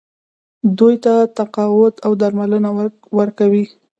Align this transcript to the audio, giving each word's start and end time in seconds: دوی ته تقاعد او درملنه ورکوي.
دوی 0.77 0.95
ته 1.03 1.13
تقاعد 1.37 1.93
او 2.05 2.11
درملنه 2.21 2.69
ورکوي. 3.17 3.65